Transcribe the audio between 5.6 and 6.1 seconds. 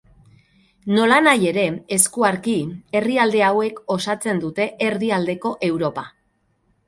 Europa.